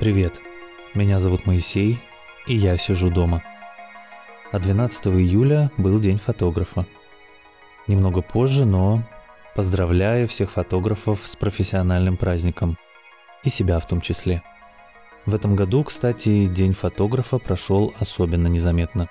[0.00, 0.40] Привет,
[0.94, 1.98] меня зовут Моисей,
[2.46, 3.42] и я сижу дома.
[4.52, 6.86] А 12 июля был день фотографа.
[7.88, 9.02] Немного позже, но
[9.56, 12.76] поздравляю всех фотографов с профессиональным праздником.
[13.42, 14.44] И себя в том числе.
[15.26, 19.08] В этом году, кстати, День фотографа прошел особенно незаметно.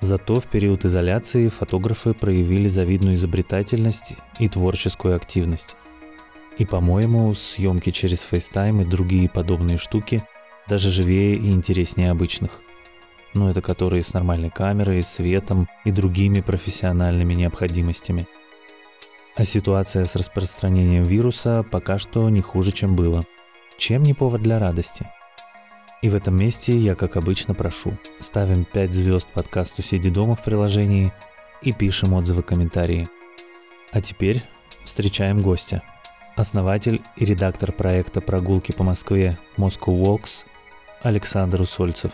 [0.00, 5.76] Зато в период изоляции фотографы проявили завидную изобретательность и творческую активность.
[6.58, 10.22] И, по-моему, съемки через FaceTime и другие подобные штуки
[10.68, 12.60] даже живее и интереснее обычных.
[13.32, 18.26] Но это которые с нормальной камерой, светом и другими профессиональными необходимостями.
[19.36, 23.22] А ситуация с распространением вируса пока что не хуже, чем было.
[23.76, 25.06] Чем не повод для радости?
[26.02, 27.96] И в этом месте я, как обычно, прошу.
[28.18, 31.12] Ставим 5 звезд подкасту «Сиди дома» в приложении
[31.62, 33.08] и пишем отзывы-комментарии.
[33.92, 34.42] А теперь
[34.84, 35.82] встречаем гостя–
[36.38, 40.44] основатель и редактор проекта «Прогулки по Москве» Moscow Walks
[41.02, 42.12] Александр Усольцев.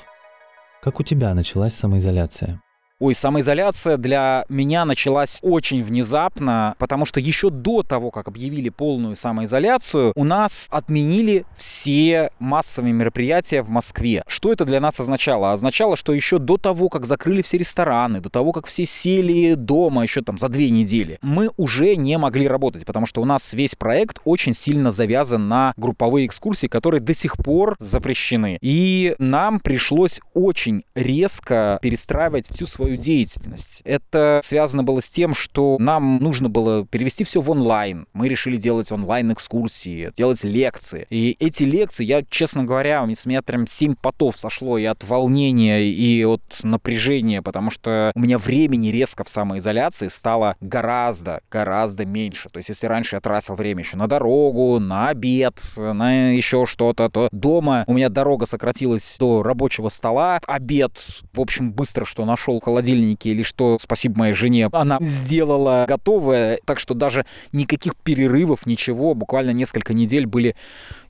[0.83, 2.61] Как у тебя началась самоизоляция?
[3.01, 9.17] Ой, самоизоляция для меня началась очень внезапно, потому что еще до того, как объявили полную
[9.17, 14.23] самоизоляцию, у нас отменили все массовые мероприятия в Москве.
[14.29, 15.53] Что это для нас означало?
[15.53, 20.05] Означало, что еще до того, как закрыли все рестораны, до того, как все сели дома
[20.05, 23.75] еще там за две недели, мы уже не могли работать, потому что у нас весь
[23.75, 28.57] проект очень сильно завязан на групповые экскурсии, которые до сих пор запрещены.
[28.61, 33.81] И нам пришлось очень резко перестраивать всю свою свою деятельность.
[33.85, 38.07] Это связано было с тем, что нам нужно было перевести все в онлайн.
[38.13, 41.07] Мы решили делать онлайн-экскурсии, делать лекции.
[41.09, 45.83] И эти лекции, я, честно говоря, у меня прям семь потов сошло и от волнения,
[45.83, 52.51] и от напряжения, потому что у меня времени резко в самоизоляции стало гораздо, гораздо меньше.
[52.51, 57.09] То есть, если раньше я тратил время еще на дорогу, на обед, на еще что-то,
[57.09, 60.93] то дома у меня дорога сократилась до рабочего стола, обед,
[61.33, 66.81] в общем, быстро что нашел холодильнике или что, спасибо моей жене, она сделала готовое, так
[66.81, 70.57] что даже никаких перерывов, ничего, буквально несколько недель были,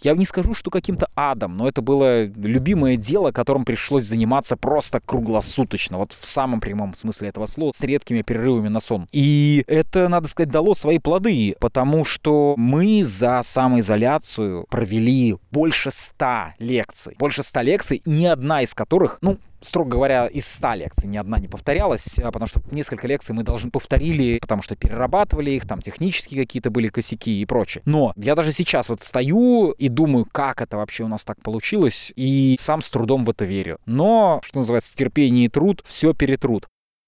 [0.02, 5.00] я не скажу, что каким-то адом, но это было любимое дело, которым пришлось заниматься просто
[5.00, 9.08] круглосуточно, вот в самом прямом смысле этого слова, с редкими перерывами на сон.
[9.12, 16.54] И это, надо сказать, дало свои плоды, потому что мы за самоизоляцию провели больше ста
[16.58, 17.14] лекций.
[17.18, 21.38] Больше ста лекций, ни одна из которых, ну, строго говоря, из 100 лекций ни одна
[21.38, 25.80] не повторялась, а потому что несколько лекций мы должны повторили, потому что перерабатывали их, там
[25.80, 27.82] технические какие-то были косяки и прочее.
[27.84, 32.12] Но я даже сейчас вот стою и думаю, как это вообще у нас так получилось,
[32.16, 33.78] и сам с трудом в это верю.
[33.86, 36.66] Но, что называется, терпение и труд, все перетрут.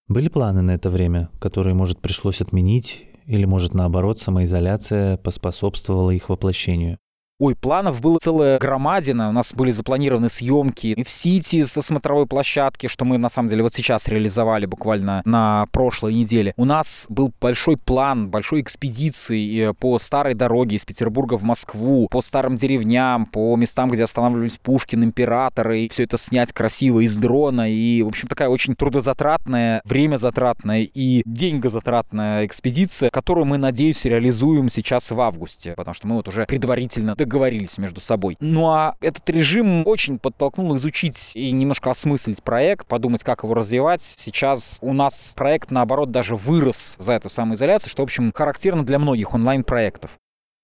[0.08, 6.28] Были планы на это время, которые, может, пришлось отменить, или, может, наоборот, самоизоляция поспособствовала их
[6.28, 6.98] воплощению?
[7.38, 9.28] Ой, планов было целая громадина.
[9.28, 13.50] У нас были запланированы съемки и в Сити со смотровой площадки, что мы на самом
[13.50, 16.54] деле вот сейчас реализовали буквально на прошлой неделе.
[16.56, 22.22] У нас был большой план, большой экспедиции по старой дороге из Петербурга в Москву, по
[22.22, 25.90] старым деревням, по местам, где останавливались Пушкин, императоры.
[25.90, 27.70] Все это снять красиво из дрона.
[27.70, 34.70] И, в общем, такая очень трудозатратная, время затратная и деньгозатратная экспедиция, которую мы, надеюсь, реализуем
[34.70, 38.36] сейчас в августе, потому что мы вот уже предварительно договорились между собой.
[38.40, 44.00] Ну а этот режим очень подтолкнул изучить и немножко осмыслить проект, подумать, как его развивать.
[44.00, 48.98] Сейчас у нас проект, наоборот, даже вырос за эту самоизоляцию, что, в общем, характерно для
[48.98, 50.18] многих онлайн-проектов.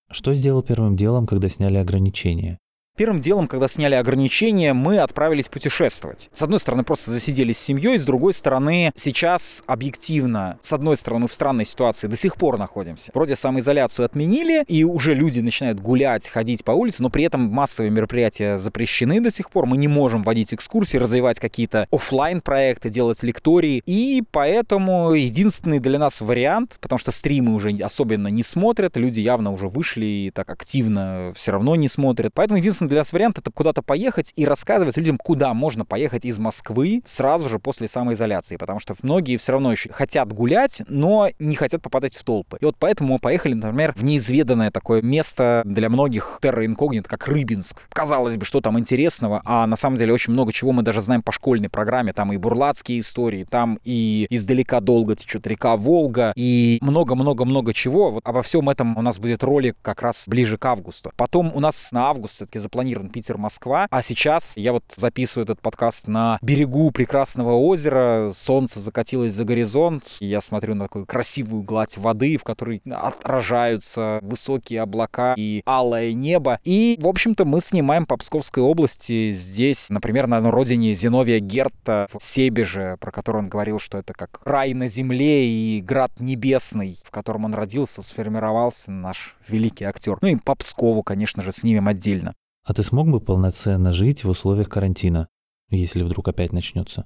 [0.09, 2.59] Что сделал первым делом, когда сняли ограничения?
[2.95, 6.29] Первым делом, когда сняли ограничения, мы отправились путешествовать.
[6.31, 11.27] С одной стороны, просто засиделись с семьей, с другой стороны, сейчас объективно, с одной стороны,
[11.27, 13.09] в странной ситуации до сих пор находимся.
[13.15, 17.89] Вроде самоизоляцию отменили, и уже люди начинают гулять, ходить по улице, но при этом массовые
[17.89, 19.65] мероприятия запрещены до сих пор.
[19.65, 23.81] Мы не можем водить экскурсии, развивать какие-то офлайн проекты делать лектории.
[23.87, 29.51] И поэтому единственный для нас вариант, потому что стримы уже особенно не смотрят, люди явно
[29.51, 32.33] уже вышли и так активно все равно не смотрят.
[32.35, 36.25] Поэтому единственный единственный для нас вариант это куда-то поехать и рассказывать людям, куда можно поехать
[36.25, 41.29] из Москвы сразу же после самоизоляции, потому что многие все равно еще хотят гулять, но
[41.39, 42.57] не хотят попадать в толпы.
[42.61, 46.63] И вот поэтому мы поехали, например, в неизведанное такое место для многих терра
[47.03, 47.87] как Рыбинск.
[47.89, 51.21] Казалось бы, что там интересного, а на самом деле очень много чего мы даже знаем
[51.21, 52.13] по школьной программе.
[52.13, 58.11] Там и бурлацкие истории, там и издалека долго течет река Волга, и много-много-много чего.
[58.11, 61.11] Вот обо всем этом у нас будет ролик как раз ближе к августу.
[61.17, 66.07] Потом у нас на август все-таки запланирован Питер-Москва, а сейчас я вот записываю этот подкаст
[66.07, 71.99] на берегу прекрасного озера, солнце закатилось за горизонт, и я смотрю на такую красивую гладь
[71.99, 76.59] воды, в которой отражаются высокие облака и алое небо.
[76.63, 82.23] И, в общем-то, мы снимаем по Псковской области здесь, например, на родине Зиновия Герта в
[82.23, 87.11] Себеже, про который он говорил, что это как рай на земле и град небесный, в
[87.11, 90.17] котором он родился, сформировался наш великий актер.
[90.21, 92.33] Ну и по Пскову, конечно же, снимем отдельно.
[92.63, 95.27] А ты смог бы полноценно жить в условиях карантина,
[95.69, 97.05] если вдруг опять начнется?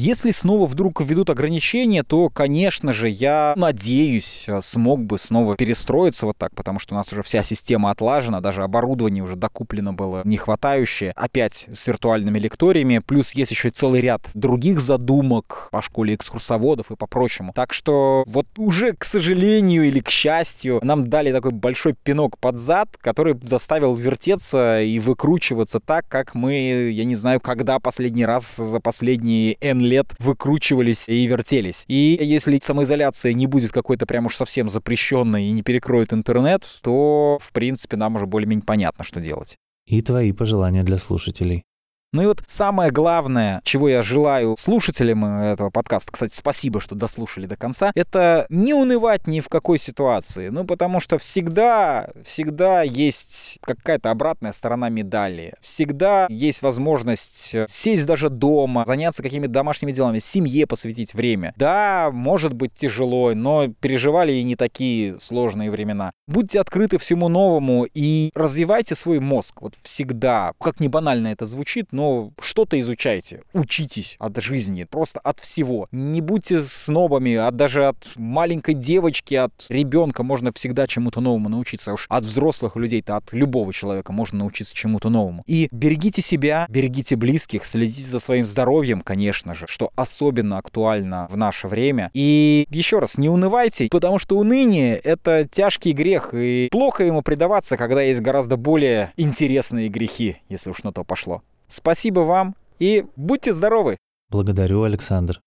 [0.00, 6.24] Если снова вдруг введут ограничения, то, конечно же, я надеюсь, э, смог бы снова перестроиться
[6.24, 10.22] вот так, потому что у нас уже вся система отлажена, даже оборудование уже докуплено было
[10.24, 11.12] не хватающее.
[11.16, 16.96] Опять с виртуальными лекториями, плюс есть еще целый ряд других задумок по школе экскурсоводов и
[16.96, 17.52] по прочему.
[17.54, 22.56] Так что вот уже, к сожалению или к счастью, нам дали такой большой пинок под
[22.56, 28.56] зад, который заставил вертеться и выкручиваться так, как мы, я не знаю, когда последний раз
[28.56, 31.84] за последние N лет выкручивались и вертелись.
[31.88, 37.38] И если самоизоляция не будет какой-то прям уж совсем запрещенной и не перекроет интернет, то,
[37.40, 39.56] в принципе, нам уже более-менее понятно, что делать.
[39.86, 41.64] И твои пожелания для слушателей.
[42.12, 47.46] Ну и вот самое главное, чего я желаю слушателям этого подкаста, кстати, спасибо, что дослушали
[47.46, 50.48] до конца, это не унывать ни в какой ситуации.
[50.48, 55.54] Ну, потому что всегда, всегда есть какая-то обратная сторона медали.
[55.60, 61.54] Всегда есть возможность сесть даже дома, заняться какими-то домашними делами, семье посвятить время.
[61.56, 66.10] Да, может быть тяжело, но переживали и не такие сложные времена.
[66.26, 69.62] Будьте открыты всему новому и развивайте свой мозг.
[69.62, 70.54] Вот всегда.
[70.60, 75.86] Как не банально это звучит, но но что-то изучайте, учитесь от жизни, просто от всего.
[75.92, 81.92] Не будьте снобами, а даже от маленькой девочки, от ребенка можно всегда чему-то новому научиться.
[81.92, 85.42] Уж от взрослых людей-то, от любого человека можно научиться чему-то новому.
[85.46, 91.36] И берегите себя, берегите близких, следите за своим здоровьем, конечно же, что особенно актуально в
[91.36, 92.10] наше время.
[92.14, 97.76] И еще раз, не унывайте, потому что уныние— это тяжкий грех, и плохо ему предаваться,
[97.76, 101.42] когда есть гораздо более интересные грехи, если уж на то пошло.
[101.70, 103.96] Спасибо вам и будьте здоровы!
[104.28, 105.40] Благодарю, Александр.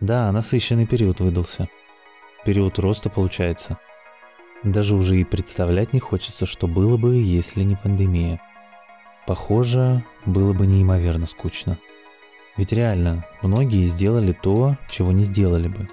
[0.00, 1.66] Да, насыщенный период выдался.
[2.44, 3.78] Период роста получается.
[4.62, 8.38] Даже уже и представлять не хочется, что было бы, если не пандемия.
[9.26, 11.78] Похоже, было бы неимоверно скучно.
[12.58, 15.88] Ведь реально, многие сделали то, чего не сделали бы.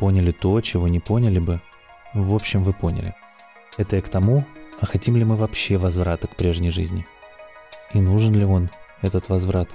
[0.00, 1.60] Поняли то, чего не поняли бы.
[2.12, 3.14] В общем, вы поняли.
[3.78, 4.44] Это я к тому,
[4.80, 7.06] а хотим ли мы вообще возврата к прежней жизни?
[7.94, 8.68] И нужен ли он
[9.02, 9.68] этот возврат?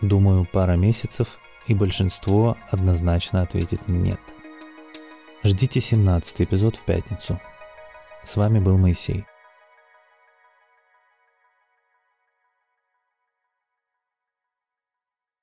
[0.00, 4.20] Думаю, пара месяцев, и большинство однозначно ответит «нет».
[5.42, 7.38] Ждите 17 эпизод в пятницу.
[8.24, 9.26] С вами был Моисей.